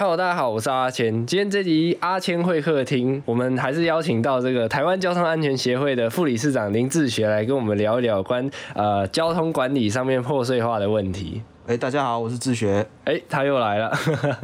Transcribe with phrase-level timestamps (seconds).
[0.00, 1.26] Hello，大家好，我是阿谦。
[1.26, 11.42] 今天这集阿谦会客厅，我们还是邀请到这个台湾交通安全协会的副理事长林志学来跟我们聊一聊关呃交通管理上面破碎化的问题。
[11.66, 12.84] 哎、大家好，我是志学。
[13.04, 13.92] 哎、他又来了。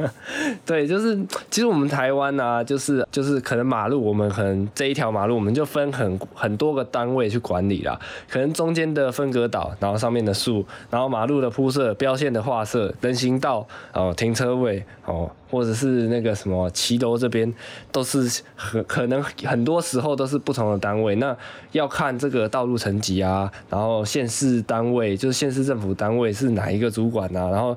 [0.64, 1.16] 对，就是
[1.50, 7.98] 其实我们台湾啊，就是就是可能马路，我们可能这一条马路，我们就分很很多个单位去管理啦。
[8.28, 17.50] 可能中间的分隔岛，然后上面的树，然后马路的铺设、标线的画设、人行道哦、停车位哦，或者是那个什么骑楼这边，
[17.90, 21.14] 都是很可能很多时候都是不同的单位。
[21.14, 21.34] 那
[21.72, 27.74] 要看这个道路层级啊，然后县市单位就是县市政府单位是哪一个主管啊，然后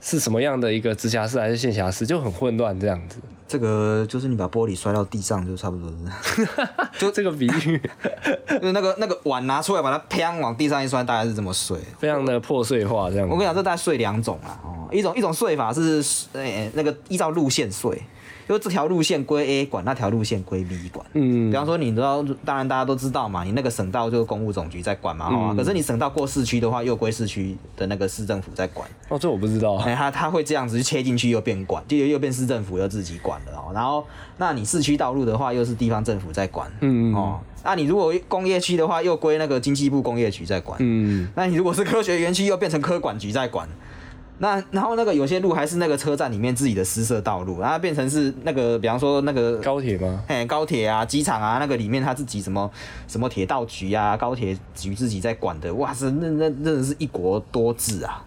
[0.00, 3.18] 是什么样的一个直辖市还是县辖市，就很混乱这样子。
[3.46, 5.90] 这个就是你把玻璃摔到地上，就差不多
[6.22, 6.48] 是，
[6.98, 7.80] 就这个比喻
[8.48, 11.76] 就是那个那个碗拿出来，把它砰往地上一摔，大概是这么碎。
[11.98, 13.28] 非常的破碎化这样。
[13.28, 18.02] 我跟你讲，这大概碎两种啊，哦，一种一种税法是呃、那个依照路线税，
[18.48, 21.04] 就这条路线归 A 管，那条路线归 B 管。
[21.14, 28.88] 嗯比方说，你知道，当然大家都知道嘛，你那个省道就是公务总局在管嘛，哈、嗯可是你省道过市区的话，又归市区的那个市政府在管。
[29.08, 29.76] 哦，这我不知道。
[29.76, 33.72] 哎，他他会这样子就切进去又变管，就又变市政府又自己管了哦。
[33.72, 34.04] 然后，
[34.38, 37.40] 那你市区道路的话，又是地方政府在管，嗯哦。
[37.62, 40.78] 那你如果工业区的话，又归那个经济部工业局在管。
[40.80, 43.68] 嗯，那你如果是科学园区，又变成科管局在管。
[44.42, 50.24] 那然后那个有些路还是那个车站里面自己的私设道路，然后变成是那个，比方说那个高铁吗？
[50.26, 52.70] 哎，高铁啊、机场啊，那个里面他自己什么
[53.06, 58.24] 什么铁道局啊、高铁局自己在管的，哇塞，那那真的是一国多制啊！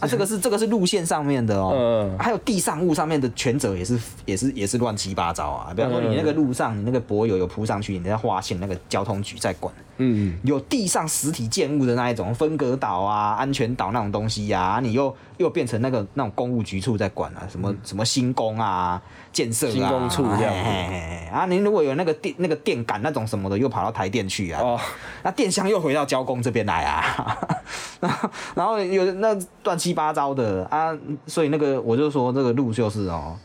[0.00, 5.72] 啊，这个是这个是路线上面的哦，嗯还有地上物上面的权责也是也是也是乱七八糟啊。
[5.74, 9.74] 比方说你那个路上你那个柏油有铺上去，你在划线，那个交通局在管。
[9.98, 19.00] 嗯，有地上实体建物的那一种分隔岛啊、安全岛那种东西呀、啊，你又又变成那个那种公务局处在管啊，什么、什么新工啊、
[19.32, 24.80] 建设啊、新工处这样子嘿嘿嘿啊，您如果有那个电那个电感那种什么的，又跑到台电去啊，哦，
[25.22, 27.38] 那电箱又回到交工这边来啊，
[28.00, 30.96] 然后然后有那乱七八糟的啊，
[31.26, 33.36] 所以那个我就说这个路就是哦。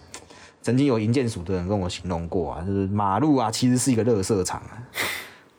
[0.65, 4.79] 曾经有营建署的人跟我形容过啊，就是马路啊，其实是一个垃圾场啊。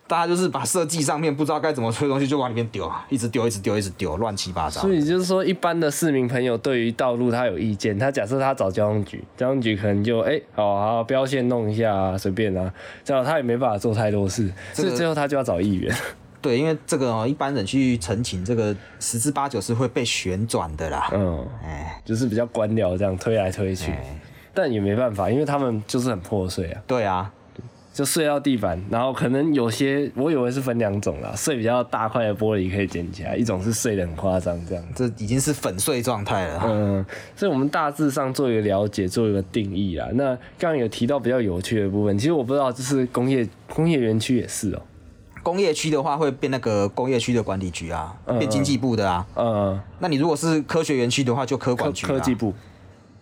[0.07, 4.93] 大家就是把设计上面不知道该怎么吹的东西就往里面丢，啊，一直丢，一直丢，一直丢，乱七八糟所。
[4.93, 12.73] 以就是说，一般的市民朋友对于道路他有意见，他假设他找交通局，交通局可能就哎，好好标线弄一下啊，随便啊，
[13.03, 15.95] 这样他也没办法做太多事，这个所以最后他就要找议员。
[16.43, 21.09] 对，因为这个哦，一般人去澄清，这个十之八九是会被旋转的啦。
[21.15, 24.21] 嗯，哎就是比较官僚这样推来推去，哎，
[24.53, 26.83] 但也没办法，因为他们就是很破碎啊。
[26.87, 27.33] 对啊，
[27.95, 34.85] 就碎到地板，然后可能有些我以为是分两种啦，碎比较大块的玻璃可以捡起来，一种是碎的很夸张这样。
[34.97, 36.63] 这已经是粉碎状态了。
[36.67, 37.07] 嗯，
[37.37, 40.09] 所以我们大致上做一个了解，做一个定义啦。
[40.15, 44.83] 那刚刚有提到比较有趣的部分，其实我不知道，就是工业工业园区也是哦、
[45.45, 49.25] 工业区的话会变那个工业区的管理局啊，嗯变经济部的啊。
[49.37, 52.09] 嗯，那你如果是科学园区的话，就科科管局、啊。
[52.09, 52.35] 科技。
[52.35, 52.53] 部，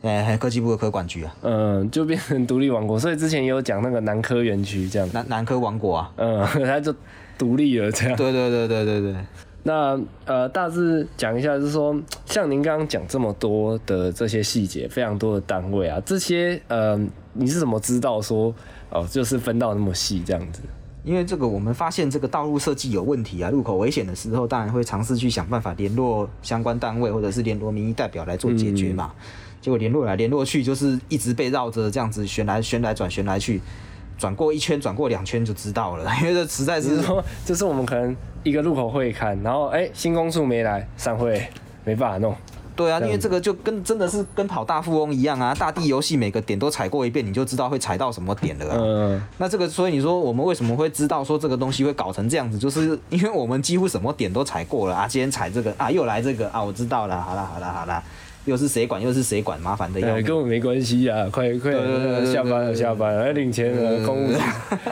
[0.02, 2.98] 哎，还科技部的科管局啊，嗯，就变成独立王国。
[2.98, 6.12] 所以之前也有讲那个南科园区这样，南南科王国啊。
[6.16, 6.94] 嗯，它就
[7.38, 8.16] 独立了这样。
[8.16, 9.16] 对对对对对对。
[9.62, 11.96] 那呃，大致讲一下，就是说，
[12.26, 17.00] 像您刚刚讲这么多的这些细节，非常多的单位啊，这些呃，
[17.32, 18.52] 你是怎么知道说
[18.90, 20.60] 哦、就是分到那么细这样子？
[21.02, 29.12] 因为这个，我们发现这个道路设计有问题啊，路口危险的时候，当然会尝试去想办法联络相关单位，或者是联络民意代表来做解决嘛。
[29.62, 33.60] 结果联络来联络去，就是一直被绕着这样子旋来旋来转旋来去，
[34.18, 41.46] 转过一圈，转过两圈就知道了， 因为这实在是说，就是我们可能一个路口会看，然后哎、新公处没来，散会
[41.84, 42.34] 没办法弄。
[42.74, 48.78] 对啊，因为这个就跟真的是跟跑大富翁一样啊，大地游戏每个点都踩过一遍，你就知道会踩到什么点了啊。
[48.80, 55.06] 嗯，那这个，所以你说我们为什么会知道说这个东西会搞成这样子，就是因为我们几乎什么点都踩过了啊。
[55.06, 58.02] 今天踩这个啊，又来这个啊，我知道了，好了好了好了，
[58.44, 60.20] 又是谁管又是谁管，麻烦的要。
[60.22, 61.72] 跟我没关系啊，快快
[62.24, 64.32] 下班了下班了，要领钱了，公务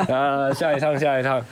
[0.09, 1.45] 啊，下一趟下一趟，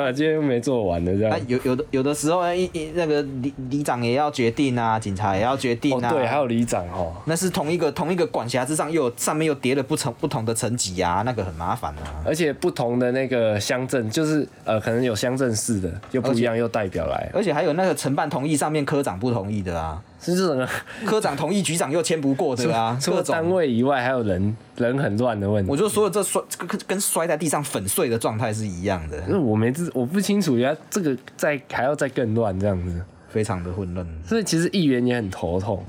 [0.00, 6.10] 啊，今天没做完的这啊样。，有有的有的时候，一一那个里里长也要决定啊，警察也要决定啊。
[6.10, 12.22] 哦对，还有里长哦，那是同一个同一个管辖之上，又有上面又叠了不同不同的层级啊，那个很麻烦啊。
[12.24, 20.66] 而且不同的那个乡镇，就是呃，可能有乡镇市的又不一样，又代表来，而且还有那个承办同意上面科长不同意的啊，是这种
[21.04, 25.70] 科长同意局长又签不过的啊， 除了单位以外，还有人人很乱的问题。
[25.70, 34.06] 我就说了，这摔这个跟摔在地上粉碎的状态是一样的，那我没知我不清楚，原来这个再还要再更乱这样子，非常的混乱。
[34.24, 35.84] 所以其实议员也很头痛。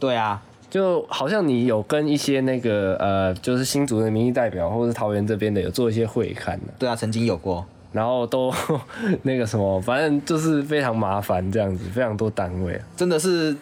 [0.00, 7.64] 对啊，就好像你有跟一些那个呃，就是新竹的民意代表，或者是桃园这边的有做一些会看的，对啊，曾经有过。
[7.92, 8.52] 然后都
[9.22, 12.84] 那个什么，反正就是非常麻烦这样子，非常多单位啊。
[12.96, 13.56] 真的是，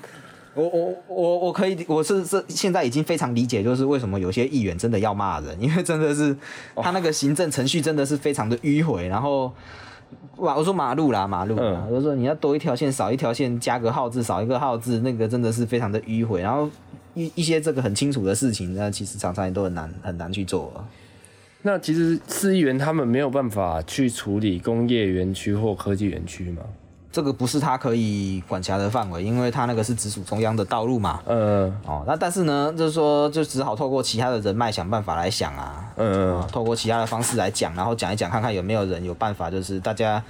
[0.55, 6.37] 我我我我可以，我是这现在已经非常理解，就是为什么有些议员真的要骂人，因为真的是
[6.77, 9.53] 他那个行政程序真的是非常的迂回，然后。
[10.37, 10.55] 哇！
[10.55, 11.57] 我说马路啦，马路，
[11.91, 16.43] 我说你要多一条线，少一条线，加个号字，少一个号字，那个真的是非常的迂回。
[16.43, 16.69] 然后
[17.15, 20.71] 一一些这个很清楚的事情，那其实常常也都很难很难去做。
[21.63, 26.63] 那其实市议员他们没有办法去处理工业园区或科技园区吗？
[27.13, 31.21] 这个不是他可以管辖的范围，因为他那个是直属中央的道路嘛。
[31.27, 31.71] 嗯。
[31.87, 35.85] 哦，那但是呢，就是说，就只好透过其他的人脉想办法来想啊。
[35.97, 36.43] 嗯。
[36.51, 40.23] 透过其他的方式来讲，然后讲一讲，看看有没有人有办法，就是大家，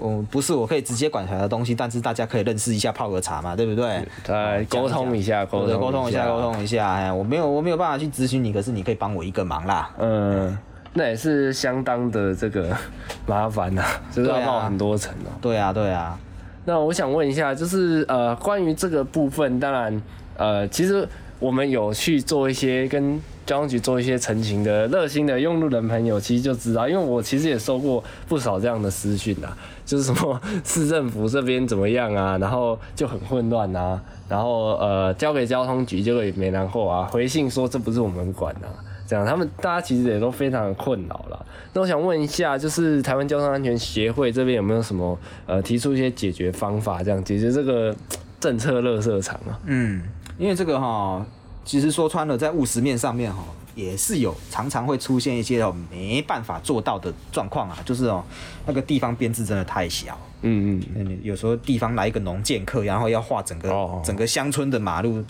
[0.00, 4.06] 嗯，不是我可以直接管辖的东西，但是大家可以认识一下，泡个茶嘛，对不对？
[4.22, 6.88] 再沟通一下，沟通沟通一下，沟通一下。
[6.92, 9.90] 哎，我没有，我没有办法去咨询你，可是你可以帮我一个忙啦。
[9.98, 10.56] 嗯。
[10.94, 12.76] 那也是相当的这个
[13.26, 15.32] 麻烦呐，就是要冒很多层哦。
[15.40, 16.18] 对啊，对啊。
[16.64, 20.02] 那我想问一下，就是呃，关于这个部分，当然
[20.36, 21.08] 呃，其实
[21.38, 38.70] 我们有去做一些跟交通局做一些澄清的，热心的用路人朋友其实就知道，因为我其实也收过不少这样的私讯啊，就是什么 市政府这边怎么样啊，然后就很混乱啊，然后呃，交给交通局就会没然后啊，回信说这不是我们管啊。
[39.12, 41.46] 这样，他们大家其实也都非常的困扰了。
[41.74, 47.94] 那我想问一下，就是台湾交通安全协会这边有没有什么呃提出一些解决方法，这样解决这个
[48.40, 49.60] 政策垃圾场啊？
[49.66, 50.02] 嗯，
[50.38, 51.24] 因为这个哈，
[51.62, 53.44] 其实说穿了，在务实面上面哈，
[53.74, 58.24] 也是有常常会出现一些哦没办法做到的状况啊，就是哦
[58.64, 60.18] 那个地方编制真的太小。
[60.40, 63.70] 嗯嗯，有时候地方来一个农建客，然后要画整个
[64.02, 65.22] 整个乡村的马路。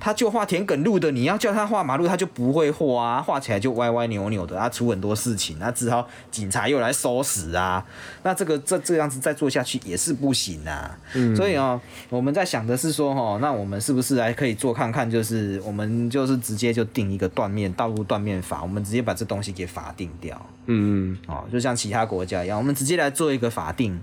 [0.00, 7.84] 他就画田埂路的，你要叫他画马路，他就不会画啊，画起来就歪歪扭扭的，他出很多事情，那只好警察又来收拾啊。
[8.22, 10.96] 那这个这这样子再做下去也是不行啊。
[11.14, 11.80] 嗯，所以哦，
[12.10, 20.40] 我们在想的是说，哦，那我们是不是还可以做看看，就是我们就是直接就定一个断面道路断面法，我们直接把这东西给法定掉。
[20.66, 24.00] 嗯嗯，哦，就像其他国家一样，我们直接来做一个法定，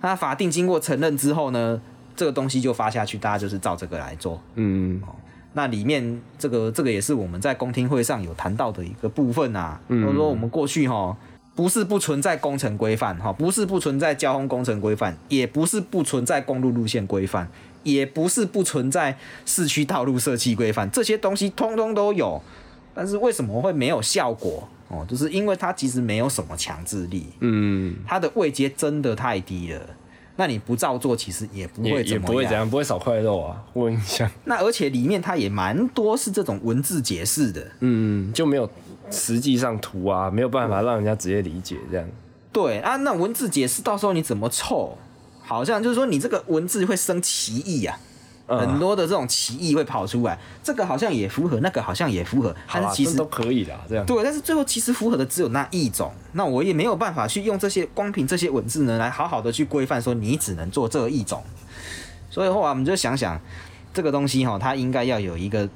[0.00, 1.78] 那法定经过承认之后呢，
[2.16, 4.40] 这个东西就发下去，大家就是照这个来做。
[4.54, 5.02] 嗯。
[5.54, 11.16] 那里面这个这个也是我们在公听会上有谈到的一个部分啊，就是说我们过去哈
[11.54, 17.48] 不是不存在工程规范哈，不是不存在交通工程规范，也不是不存在公路路线规范，
[17.84, 19.16] 也不是不存在
[19.46, 22.42] 市区道路设计规范，这些东西通通都有，
[22.92, 24.68] 但是为什么会没有效果？
[24.88, 25.06] 哦？
[25.08, 29.80] 就是因为它其实没有什么强制力，嗯，它的位阶真的太低了。
[30.36, 33.62] 那你不照做，其实也不会也不会怎样，不会少块肉啊。
[33.72, 34.30] 我印象。
[34.44, 38.68] 那而且里面它也蛮多是这种文字解释的，嗯，就没有
[39.10, 42.08] 实际上图啊，没有办法让人家直接理解这样。
[42.52, 44.98] 对啊，那文字解释到时候你怎么凑？
[45.42, 47.98] 好像就是说你这个文字会生歧义啊。
[48.46, 54.22] 很多的这种歧义会跑出来，这个好像也符合，那个好像也符合，但是其实都可以的，这样对。
[54.22, 61.42] 但是最后其实符合的只有那一种，那我也没有办法去用这些光凭这些文字呢来好好的去规范说你只能做这一种。
[62.30, 63.40] 所以后来我们就想想
[63.94, 65.68] 这个东西哈，它应该要有一个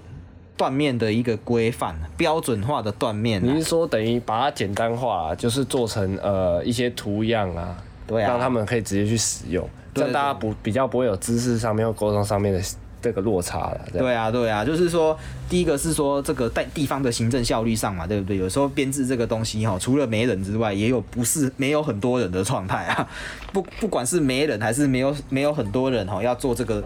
[0.56, 3.40] 断面的一个规范，标准化的断面。
[3.42, 9.66] 你是说等于把它简单化，就是做成呃一些图样啊，对啊，让他们可以直接去使用。
[9.98, 12.60] 这样大家不比较不会有知识上面或沟通上面的
[13.00, 13.80] 这个落差了。
[13.92, 15.16] 对啊，对啊，就是说，
[15.48, 18.36] 第一个是说这个在地方的行政效率上嘛，对不对？
[18.36, 23.08] 有时候编制这个东西哈，除了没人之外，也有不是没有很多人的状态啊。
[23.52, 26.82] 不不管是没人还是没有没有很多人哈，要做这个，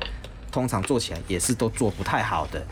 [0.51, 2.63] 通常做起来也是都做不太好的。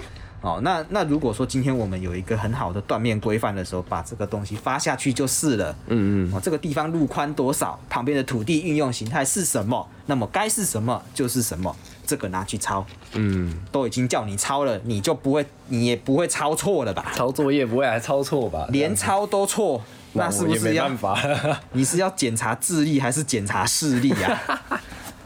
[0.42, 5.76] 哦，那那如果说今天我们有一个很好的断面规范的时候，把这个东西发下去就是了。
[5.88, 6.34] 嗯嗯。
[6.34, 11.74] 哦，这个地方路宽多少，旁边的土地运用形态是什么，那么该是什么就是什么，
[12.06, 12.86] 这个拿去抄。
[13.12, 13.60] 嗯。
[13.70, 17.12] 都已经叫你抄了，你就不会，你也不会抄错了吧？
[17.14, 18.66] 抄作业不会还抄错吧？
[18.70, 19.82] 连抄都错，
[20.14, 20.88] 那是不是要？
[21.72, 24.40] 你是要检查智力还是检查视力呀？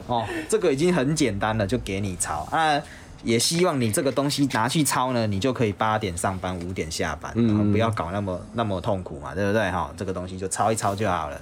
[0.09, 2.83] 哦，这个已经很简单了，就给你抄啊。
[3.25, 7.33] 也希望你这个东西拿去抄呢，你就可以八点上班，五点下班，
[7.73, 9.91] 不要搞那么那么痛苦嘛，对不对哈？
[9.97, 11.41] 这个东西就抄一抄就好了。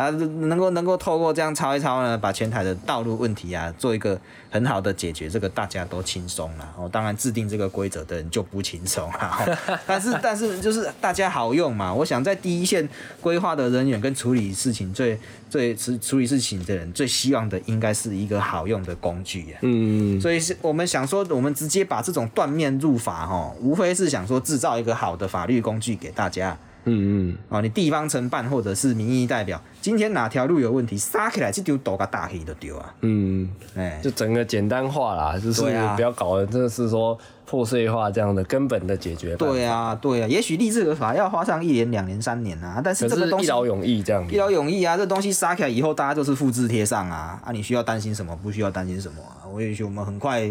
[0.00, 4.18] 啊，能够能够透过这样抄一抄呢，把前台的道路问题啊，做一个
[4.50, 6.74] 很好的解决，这个大家都轻松了。
[6.78, 9.46] 哦，当然制定这个规则的人就不轻松啊。
[9.86, 12.88] 但是但是就是大家好用嘛，我想在第一线
[13.20, 19.58] 规划的人员跟处理事情最最处处理事情的人最希望的应该是一个好用的工具啊。
[19.60, 26.56] 嗯，所以是我们想说，我们直接把这种断面入法哈，无非是想说制造一个好的法律工具给大家。
[26.84, 32.94] 嗯嗯，哦，你地方承办或者是民意代表，今天哪条路有问题，杀起来这丢斗个大黑都丢啊！
[33.02, 35.62] 嗯，哎，就整个简单化啦，就是
[35.96, 39.36] 不要搞的真的是说破碎化这样的根本的解决。
[39.36, 44.38] 对啊，对啊，也许立这个法要花上一年、两年、三年啊，但是这个东西是一劳永逸这样子一。
[44.38, 48.34] 劳永逸啊，这东西杀起来以后，大家就是复制贴上啊，啊，你需要担心什么？
[48.42, 49.44] 不需要担心什么啊？
[49.52, 50.48] 我也许我们很快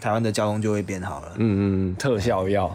[0.00, 1.28] 台湾的交通就会变好了。
[1.36, 1.60] 嗯嗯
[1.92, 2.70] 嗯，特效药，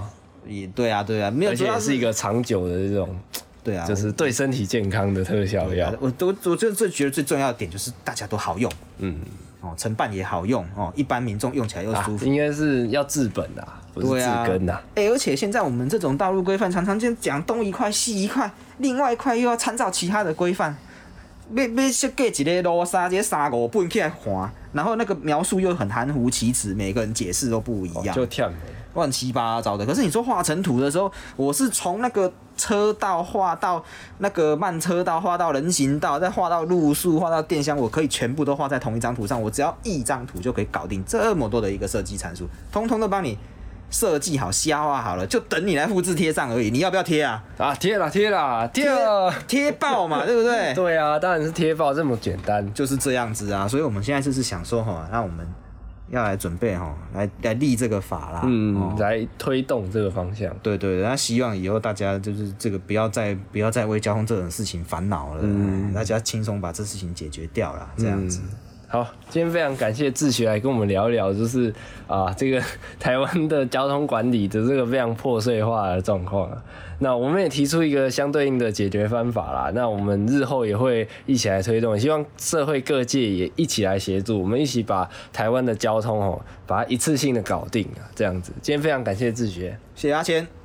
[0.48, 3.16] 也对啊，对啊，没有，而且也是一个长久的这种，
[3.64, 5.94] 对啊，就是对身体健康的特效药。
[6.00, 9.20] 我都我最最觉得最重要的点就是大家都好用嗯，
[9.62, 12.26] 哦，承办也好用哦，一般民众用起来又啊舒，服。
[12.26, 14.80] 应该是要治本啊，不是治根呐。
[14.96, 20.76] 哎、而且现在我们这种道路规范，常常就讲东一块西一块，另外一块又要参照其他的规范，
[21.54, 28.50] 要要设计一个路沙，这三五本起来划，然后那个描述又很含糊其辞，每个人解释都不一样，就跳
[28.94, 29.86] 乱七八糟的。
[29.86, 33.84] 可是你说画成图的时候，我是从那个车道画到
[34.18, 43.38] 那个慢车道，画到人行道，再画到路树，画到电箱，我可以全部都画在同一张图上，我只要一张图就可以搞定这么多的一个设计参数，通通都帮你
[43.90, 46.70] 设计好、消化好了，就等你来复制贴上而已。
[46.70, 47.44] 你要不要贴啊？
[47.58, 49.34] 啊，贴啦贴啦贴了。
[49.48, 50.74] 贴爆嘛，对不对？
[50.76, 52.74] 对啊，当然是贴爆这么简单。
[52.74, 53.68] 就是这样子啊。
[53.68, 55.48] 所以我们现在就是想说哈，那我们
[56.10, 58.42] 要来准备哈，来来立这个法啦。
[58.44, 60.54] 嗯哦，来推动这个方向。
[60.62, 68.42] 对对，那希望以后大家就是这个不要再不要再为交通这种事情烦恼了，嗯，大家轻松把这事情解决掉了，这样子。
[68.90, 71.74] 好，今天非常感谢志学来跟我们聊一聊，就是
[72.08, 72.64] 啊，这个
[72.98, 76.64] 台湾的交通管理的这个非常破碎化的状况啊。
[77.00, 79.70] 那我们也提出一个相对应的解决方法啦。
[79.76, 88.54] 那我们日后也会一起来推动，希望社会各界也一起来协助，我们一起把台湾的交通哦，把它一次性的搞定啊，这样子。
[88.62, 89.78] 今天非常感谢志学。
[89.96, 90.57] 谢谢阿谦。